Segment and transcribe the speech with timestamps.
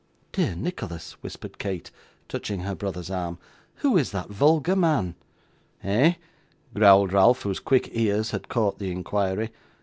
[0.31, 1.91] 'Dear Nicholas,' whispered Kate,
[2.27, 3.37] touching her brother's arm,
[3.75, 5.13] 'who is that vulgar man?'
[5.83, 6.15] 'Eh!'
[6.73, 9.51] growled Ralph, whose quick ears had caught the inquiry.